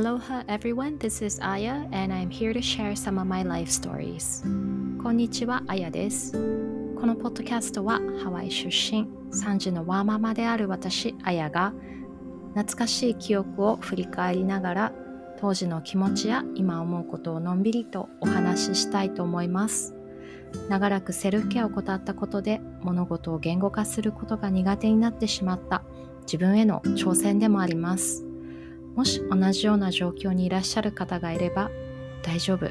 [0.00, 4.42] Aloha everyone, this is Aya and I'm here to share some of my life stories.
[5.02, 6.32] こんにちは、あやです。
[6.98, 11.74] このポッドキャストはハワイ出身、3児のワーママである私、あやが
[12.54, 14.92] 懐かしい記憶を振り返りながら
[15.38, 19.94] 当時の気持ちや今思うことをのんびりとお話ししたいと思います。
[20.70, 25.82] 長らくセルフケアを怠ったことで物事を言語化することが苦手になってしまった
[26.22, 28.29] 自分への挑戦でもあります。
[29.00, 31.70] もし同じような状況にいらっしゃる方がいれば
[32.22, 32.70] 大丈夫。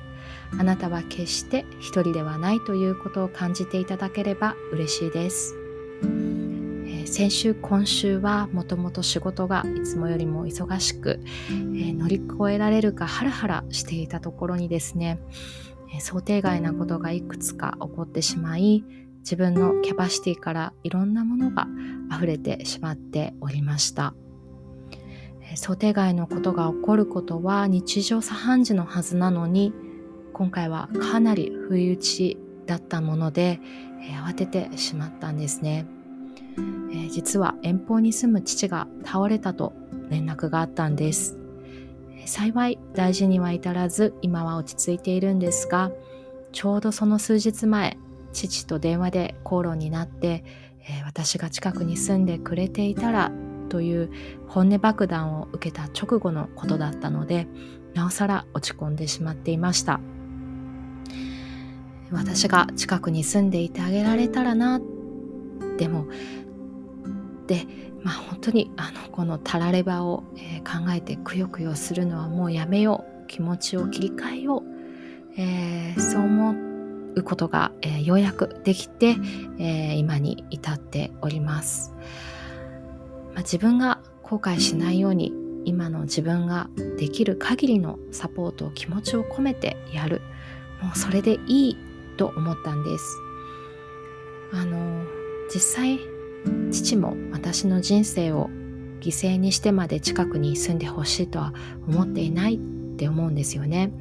[0.60, 5.56] あなたは決して一人ではないということを感じていただければ嬉しいです。
[6.04, 15.20] えー、先週今週はもともと仕事がいつもよりも忙しく、えー、乗り越えられるかハラハラしていたところにですね、
[15.92, 18.84] えー、想定外なことがいくつか起こってしまい
[19.22, 21.66] 自分のキャパシティからいろんなものが
[22.16, 24.14] 溢れてしまっておりました。
[25.55, 29.73] 想定外のことが起こることは日常茶飯事のはずなのに
[30.33, 33.59] 今回はかなり不意打ちだったもので、
[34.02, 35.86] えー、慌ててしまったんですね、
[36.58, 39.73] えー、実は遠方に住む父が倒れたと
[40.09, 41.38] 連絡があったんです、
[42.25, 45.91] 幸い大事には至らず今は落ち着いているんですが
[46.52, 47.97] ちょうどその数日前
[48.34, 50.44] 父と電話で口論になって、
[50.88, 53.31] え私が近くに住んでくれていたら
[53.70, 54.12] という
[54.48, 57.48] 本音爆弾を受けた直後のことだったので
[57.94, 60.00] なおさら落ち込んでしまっていました。
[62.12, 64.81] 私が近くに住んでいてあげられたらな。
[65.78, 66.08] でも
[67.47, 67.66] で
[68.03, 73.20] まあ本当にあのこのたられ場を、えー、考えてくよくよするのはもうやめよう。
[73.30, 74.64] 気持ちを切り替えよう、
[75.38, 76.56] えー、そう思
[77.16, 79.16] うことが、えー、ようやくできて、
[79.59, 81.94] え今に至っております。
[83.40, 85.32] まあ、自分が後悔しないように
[85.64, 90.22] 今の自分ができる限りのサポートを気持ちを込めてやる。
[90.81, 91.78] もうそれでいい
[92.18, 93.18] と思ったんです。
[94.52, 95.06] あの
[95.53, 96.00] 実際
[96.69, 98.50] 父も私の人生を
[99.00, 101.53] 犠牲にしてまで近くに住んでほしいとは
[101.88, 102.59] 思っていないっ
[102.97, 103.94] て思うんですよね、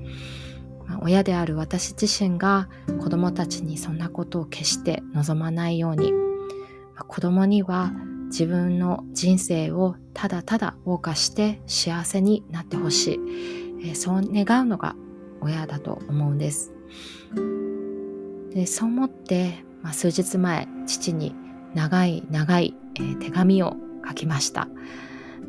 [0.84, 2.68] まあ、親である私自身が
[3.00, 7.92] 子供たちにそんなことを決して望まないように、まあ、子供には
[8.28, 13.20] 自分の人生をただただ謳歌して幸せになってほし
[13.82, 14.94] い、え、そう願うのが
[15.40, 16.72] 親だと思うんです。
[18.54, 21.34] でそう思って、まあ、数日前父に
[21.74, 24.68] 長い長い、えー、手紙を書きました。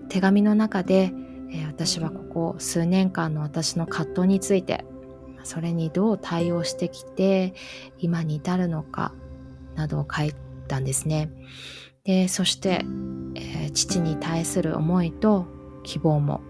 [0.09, 1.11] 手紙の中で、
[1.51, 4.85] えー、私はここ数年間の私の葛藤について
[5.43, 7.53] それにどう対応してきて
[7.99, 9.13] 今に至るのか
[9.75, 10.33] などを書い
[10.67, 11.31] たんですね。
[12.09, 12.83] でそして、
[13.35, 15.45] えー、父に対する思いと
[15.83, 16.41] 希望も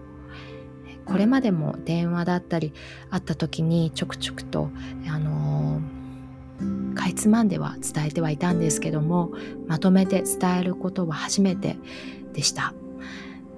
[1.04, 2.72] これまでも電話だったり
[3.10, 4.70] あった時にちょくちょくと、
[5.06, 9.32] あのー、かいつまんでは伝えてはいたんですけども
[9.66, 11.76] まとめて伝えることは初めて
[12.32, 12.72] でした、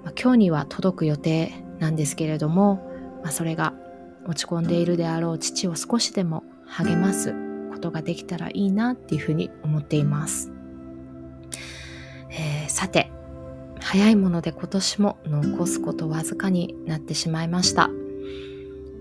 [0.03, 2.85] まあ、今日には届く予定なんですけれども、
[3.23, 3.75] まあ、それが
[4.27, 7.33] 落ち込んでいるであろう父を少しでも励ます
[7.71, 10.53] ことができたらいいなっていうふうに思っています。
[12.83, 13.13] さて
[13.79, 17.91] 早いもので今年も残すことわずかになってしまいました。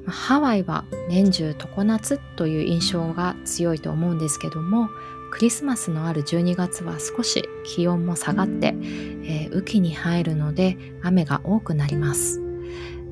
[0.05, 4.89] ハワイは年中常夏という印象が強いと思うんですけども
[5.31, 12.39] クリスマスのある12月は少し気温も下がって、えー、雨季に入るので雨が多くなります。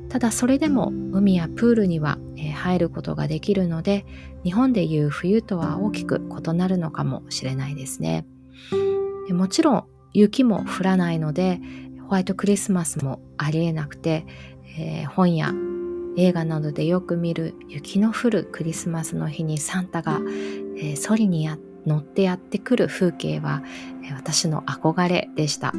[0.07, 4.06] ただそれでも海やプールには、え、入ることができるので
[4.44, 8.28] 日本でいう冬とは大きく異なるのかもしれないですね。
[9.31, 9.84] もちろん
[10.14, 11.59] 雪も降らないので
[12.08, 14.25] ホワイトクリスマスもありえなくて、
[14.78, 15.53] えー、本や
[16.18, 20.19] 映画などでよく見る雪の降るクリスマスの日にサンタが、
[20.78, 21.48] えー、ソリに
[21.86, 23.64] 乗ってやってくる風景は、
[24.03, 25.74] えー、私の憧れでした、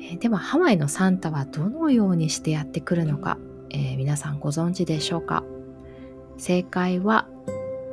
[0.00, 3.36] え、ではハワイのサンタはどのようにしてやってくるのか、
[3.70, 5.42] え皆さんご存知でしょうか？
[6.38, 7.28] 正解は、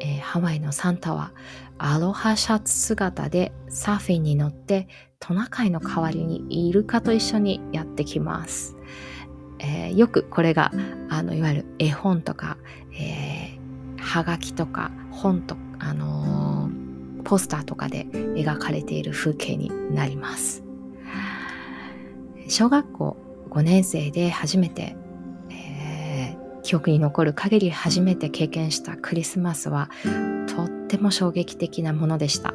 [0.03, 1.31] えハワイのサンタは
[1.77, 4.87] アロハシャツ姿でサーフィンに乗って
[5.19, 8.75] トナカイの代わりにイルカと一緒にやってきます。
[9.59, 10.71] えー、よくこれが
[11.09, 12.57] あのいわゆる絵本とか、
[12.99, 20.63] えー、はがきとか本と、あのー、ポスターとかで描かれている風景になります。
[22.47, 23.17] 小学校
[23.51, 24.95] 5年生で初めて、
[26.63, 29.89] 記憶に残る限り初めて経験したクリスマスは
[30.55, 32.53] とっても衝撃的なものでした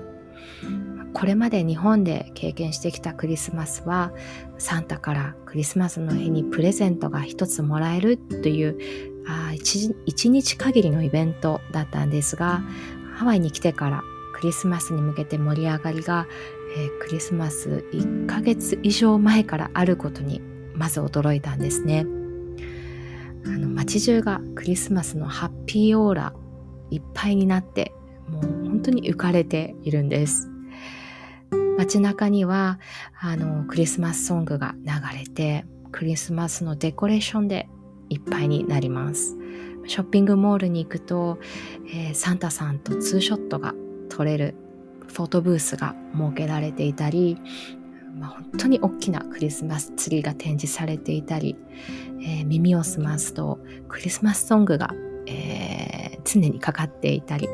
[1.12, 4.12] これまで日本で経験してきたクリスマスは
[4.58, 8.78] サンタからクリスマスの日にプレゼントが一つもらえるという
[9.26, 12.62] あ一一日限りのイベントだったんですが
[13.14, 14.02] ハワイに来てから
[14.34, 16.26] クリスマスに向けて盛り上がりが、
[16.76, 20.42] えー、クリスマス1ヶ月以上前からあることに
[20.74, 22.04] まず驚いたんですね。
[23.46, 26.32] あの街中がクリスマスのハッピーオーラ
[26.90, 27.92] いっぱいになって
[28.28, 30.50] もう本当に浮かれているんです。
[31.78, 32.80] 街中には
[33.20, 37.68] あのクリスマスソングが流れてクリスマスのデコレーションで
[38.08, 39.36] いっぱいになります。
[39.86, 41.38] ショッピングモールに行くと、
[41.86, 43.74] えー、サンタさんとツーショットが
[44.08, 44.54] 撮れる
[45.06, 47.38] フォトブースが設けられていたり、
[48.26, 51.56] まあ、本当に大きなクリスマスツリーが展示されていたり、
[52.20, 54.92] えー、耳を澄ますとクリスマスソングが、
[55.26, 57.48] えー、常にかかっていたり。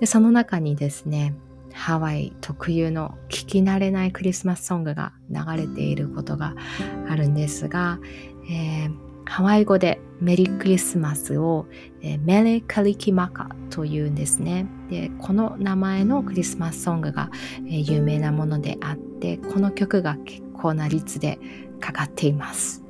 [0.00, 1.34] でその中にですね
[1.72, 6.54] ハワイ特有の聞き慣れないクリスマスソングが流れていることが
[7.08, 7.98] あるんですが、
[8.50, 11.66] えー、ハワイ語でメリークリスマスを、
[12.02, 14.66] え、メレカリキマカというんですね。
[14.90, 17.30] で、この名前のクリスマスソングが、
[17.66, 21.38] え、有名なものであって、この曲が結構な率で
[21.80, 22.84] かかっています。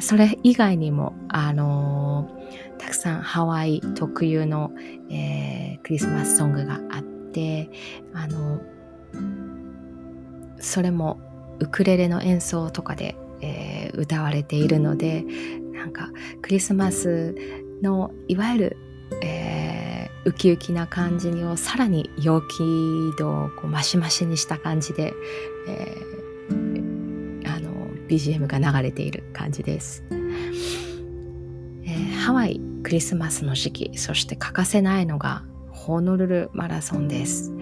[0.00, 4.72] それ以外にも、あのー、たくさんハワイ特有の、
[5.08, 7.70] えー、クリスマスソングがあって、
[8.12, 8.60] あの
[10.58, 11.20] それも
[11.60, 15.24] ウクレレの演奏とかでえー、歌われているので
[15.72, 16.10] なんか
[16.40, 17.34] クリスマス
[17.82, 18.76] のいわゆる、
[19.22, 22.58] えー、ウキウキな感じをさらに陽気
[23.18, 25.12] 度をこうマシマシにした感じで、
[25.68, 30.02] えー、あの BGM が流れている感じです、
[31.84, 37.52] え、ハワイクリスマスの時期そして欠かせないのがホノルルマラソンです、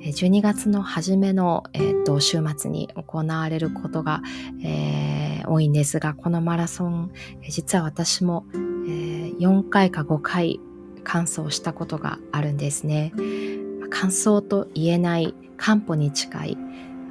[0.00, 4.22] 12月の初めの、えー、週末に行われることが、
[4.64, 7.12] えー、多いんですが、このマラソン、
[7.48, 10.60] 実は私も、えー、4回か5回
[11.04, 13.12] 完走したことがあるんですね。
[13.90, 16.58] 完走と言えない漢歩に近い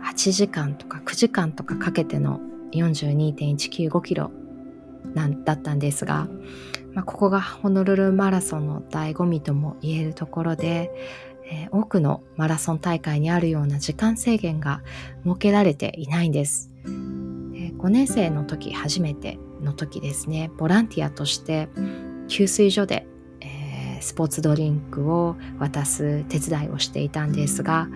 [0.04, 2.40] 8時間とか9時間とかかけての
[2.72, 4.32] 42.195キロ
[5.14, 6.28] なんだったんですが、
[6.94, 10.92] まあ、ここがホノルルマラソンの醍醐味とも言えるところで、
[11.52, 14.82] えー、多くのマラソン大会にあるような時間制限が
[15.24, 16.70] 設けられていないんです。
[16.84, 16.90] で
[17.74, 21.68] 5年生の時初めての時ですねボランティアとして
[22.28, 23.08] 給水所で、
[23.42, 27.88] えー、スポーツドリンクを渡す手伝いをしていたんですが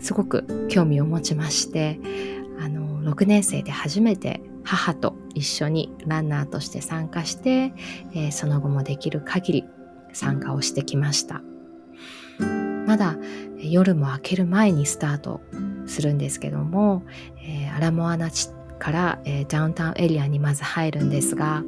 [0.00, 2.00] すごく興味を持ちまして
[2.58, 7.72] あの6年生で初めて母と一緒にランナーとして参加して、
[8.14, 9.64] えー、その後もできる限り
[10.12, 11.42] 参加をしてきました。
[12.90, 13.16] まだ
[13.56, 15.40] 夜も明ける前にスタート
[15.86, 17.04] するんですけども、
[17.40, 18.48] えー、アラモアナ地
[18.80, 21.62] から、えー、ダウンタウンエリアにまず入るんですがあ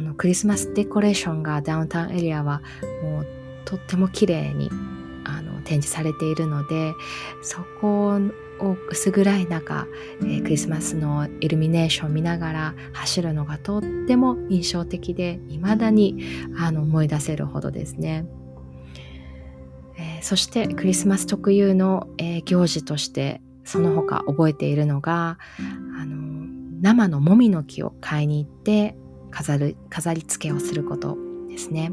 [0.00, 2.62] のクリスマスデコレーションがダウンタウンエリアは
[3.02, 3.26] もう
[3.64, 4.70] とっても綺麗に
[5.24, 6.94] あの展示されているので
[7.42, 8.20] そこ
[8.60, 9.88] を薄暗い中、
[10.20, 16.22] えー、クリスマスのイルミネーションを見ながら走るのがとっても印象的で未だに
[16.56, 18.24] あの思い出せるほどですね。
[20.22, 25.38] そしてクリスマス特有の、えー、行事としてその他覚えているのが
[26.00, 26.46] あの
[26.80, 28.96] 生のもみの木を買いに行って
[29.30, 31.92] 飾る飾り付けをすることですね。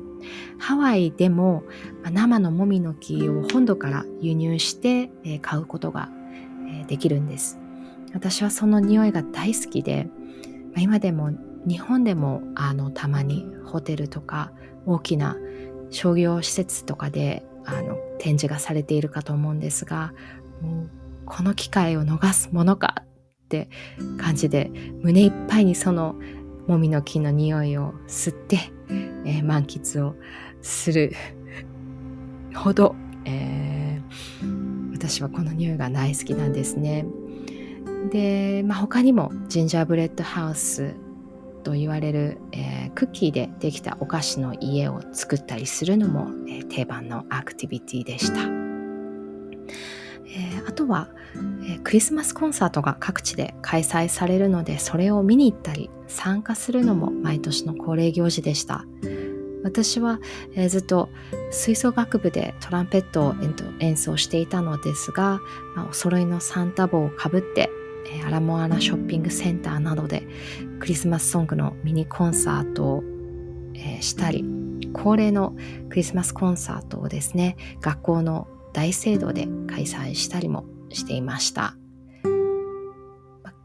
[0.58, 1.64] ハワイでも
[2.04, 6.10] 生のもみの木を本土から輸入して、えー、買うことが、
[6.68, 7.60] えー、できるんです。
[8.14, 10.08] 私はその匂いが大好きで、
[10.74, 11.32] まあ、今でも
[11.68, 14.52] 日本でもあのたまにホテルとか
[14.86, 15.38] 大きな
[15.92, 17.44] 商業施設とかで
[17.78, 20.14] あの展示がされているかと思うんですが
[20.62, 20.90] もう
[21.26, 23.70] この機会を逃すものかって
[24.18, 24.72] 感じで
[25.02, 26.16] 胸いっぱいにその
[26.68, 28.72] もみの木の匂いを吸って、
[29.26, 30.16] えー、満喫を
[30.62, 31.14] する
[32.56, 32.96] ほど、
[33.26, 37.06] えー、私はこの匂いが大好きなんですね。
[38.12, 40.94] で、まあ、他にもジンジャーブレッドハウス
[41.60, 48.42] と言われる、えー、クッキーでできたお菓子の家を作ったりするのも、えー、定番のアクティビティでした。
[50.32, 51.10] えー、あとは、
[51.64, 58.86] えクリスマスコンサートが各地で開催されるのでそれを見に行ったり参加するのも毎年の恒例行事でした。
[59.64, 60.20] 私は、
[60.56, 61.10] えー、ずっと
[61.52, 63.36] 吹奏楽部でトランペットを
[63.80, 65.42] 演奏していたのですが、
[65.76, 67.70] まあ、お揃いのサンタ帽をかぶって
[68.26, 70.28] アラモアナショッピングセンターなどで
[70.80, 73.04] クリスマスソングのミニコンサートを、
[74.02, 74.44] したり
[74.94, 75.56] 恒例の
[75.90, 81.76] クリスマスコンサートをですね学校の大聖堂で開催したりもしていました。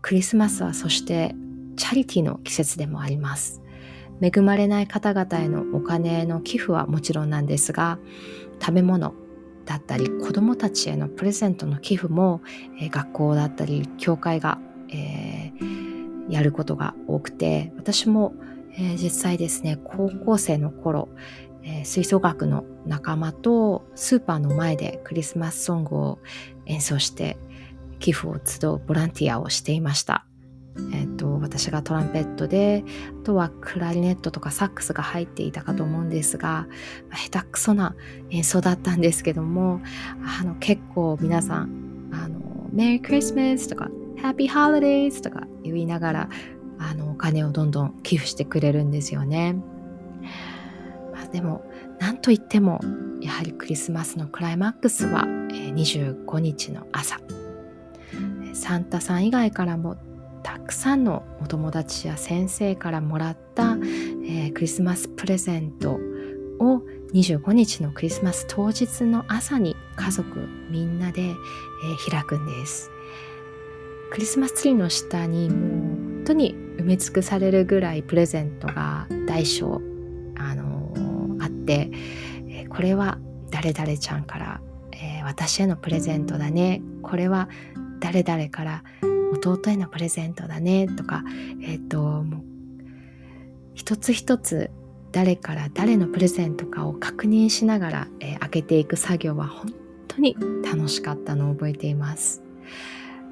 [0.03, 1.35] クリスマスはそして
[1.77, 3.63] チャリティーの季節でもあります。
[4.21, 7.99] 恵まれない方々へのお金の寄付はもちろんなんですが
[8.61, 9.15] 食べ物
[9.65, 12.43] だったり子どもたちへのプレゼントの寄付も、
[12.81, 14.59] えー、学校だったり教会が、
[14.91, 18.35] えー、やることが多くて私も、
[18.73, 21.09] えー、実際ですね高校生の頃、
[21.63, 26.19] えー、吹奏楽の仲間とスーパーの前でクリスマスソングを
[26.67, 27.39] 演奏して
[28.01, 30.27] 寄付を集うボランティアをしていました。
[31.17, 32.85] と、私がトランペットで
[33.23, 36.67] あとはクラリネットとかサックスが入っていたかと思うんですが
[37.13, 37.95] 下手くそな
[38.31, 39.81] 演奏だったんですけども
[40.41, 42.41] あの結構皆さんあの
[42.73, 43.91] 「メリークリスマス」とか
[44.21, 46.29] 「ハッピーハロデイズ」とか言いながら
[46.79, 49.55] あのお金をどんどん寄付してくれるんですよね。
[51.13, 51.65] まあ、でも
[51.99, 52.81] 何といっても
[53.21, 57.19] やはりクリスマスのクライマックスは25日の朝
[58.53, 59.97] サンタさん以外からも
[60.45, 65.99] たくさんのお友達や先生からもらった、えー、クリスマスプレゼント
[66.61, 66.83] を
[67.15, 72.91] 25日のクリスマス当日の朝に家族みんなで、えー、開くんです。
[74.11, 79.81] クリスマスツリーの下にもう本当に埋め尽くされるぐらいプレゼントが大小、
[80.37, 81.91] あのー、あって、
[82.49, 83.19] えー、これは
[83.51, 84.61] 誰々ちゃんから、
[84.93, 87.49] えー、私へのプレゼントだねこれは
[88.01, 88.85] 誰々から
[89.35, 91.23] 弟へのプレゼントだねとか、
[91.63, 92.45] えっ、ー、と、もう
[93.75, 94.71] 一つ一つ
[95.13, 99.73] 誰から誰のプレゼントかを確認しながら、えー、開けていく作業は本
[100.09, 102.43] 当に楽しかったのを覚えています。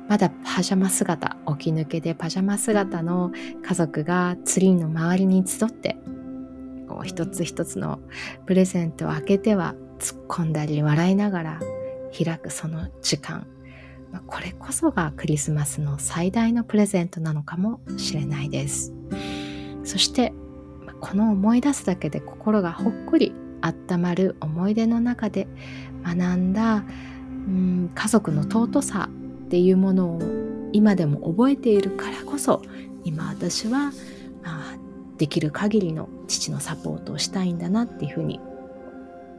[0.09, 3.33] まだパジャマ姿、起き抜けでパジャマ姿の
[3.67, 5.97] 家族がツリーの周りに集って、
[6.89, 8.01] こう一つ一つの
[8.47, 11.61] プレゼントを開けては突っ込んだり笑いながら
[12.17, 13.47] 開くその時間、
[14.13, 18.93] ま、これこそがクリスマスの最大のプレゼントなのかもしれないです。
[19.85, 20.33] そして
[21.01, 25.49] この思い出すだけで心がほっこり温まる思い出の中で
[26.05, 26.79] 学んだ、う
[27.51, 29.09] ん、家族の尊さ
[29.45, 30.21] っていうものを
[30.73, 32.63] 今でも覚えているからこそ
[33.05, 33.93] 今私は、
[34.43, 34.79] まあ、
[35.19, 38.41] できる限りの父のサポートをしたいんだなっていうふうに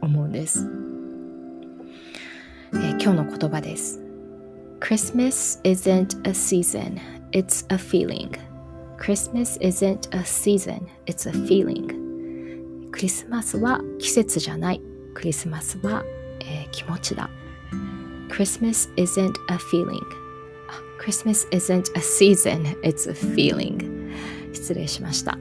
[0.00, 0.68] 思うんです、
[2.74, 4.03] えー、今日の言葉です。
[4.84, 7.00] Christmas isn't a season,
[7.32, 8.36] it's a feeling.
[8.98, 12.90] Christmas isn't a season, it's a feeling.
[12.92, 14.82] クリスマスは季節じゃない。
[15.14, 16.04] クリスマスは、
[16.40, 17.30] えー、気持ちだ。
[18.28, 20.02] Christmas isn't a feeling.
[21.00, 24.12] Christmas isn't a season, it's a feeling.
[24.52, 25.38] 失礼しました。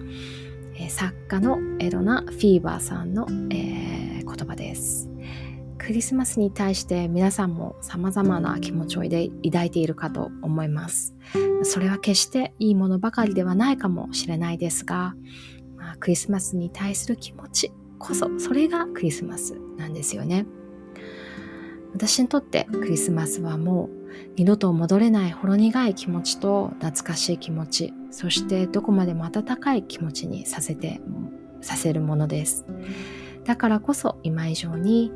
[0.79, 5.12] え、作家のエロナ・フィーバーさんの、えー、言葉です。
[5.85, 11.13] クリスマスに対して皆さんも様々な気持ちを抱いているかと思います。
[11.63, 15.13] それは決していいものばかりではないかもしれないですが、
[15.75, 20.45] まあ、クリスマスに対する気持ちこそ、それがクリスマスなんですよね。
[21.93, 31.01] 私にとってクリスマスはもう二度と戻れないほろ苦い気持ちと懐かしい気持ち、そしてどこまでも温かい気持ちにさせて、
[31.59, 32.65] させるものです。
[33.43, 35.11] だからこそ今以上に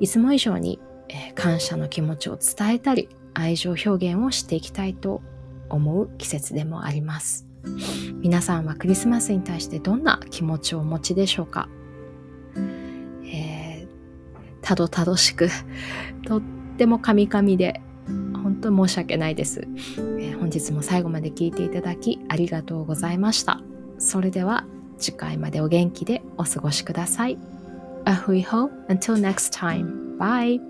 [0.00, 5.22] いつも以上に、え、感謝の気持ちを伝えたり愛情表現をしていきたいと
[5.68, 7.46] 思う季節でもあります。
[8.20, 11.68] 皆さんはクリスマスに対してどんな気持ちをお持ちでしょうか、
[13.24, 13.88] えー、
[14.62, 15.48] たどたどしく
[16.24, 16.42] とっ
[16.78, 19.66] てもカミカミで本当申し訳ないです、
[19.98, 23.60] えー、本日も最後まで聞いていただきありがとうございました。
[23.98, 24.64] それでは
[24.98, 27.55] 次回までお元気でお過ごしください。
[28.06, 28.70] Ahui ho.
[28.88, 30.16] Until next time.
[30.18, 30.60] Bye.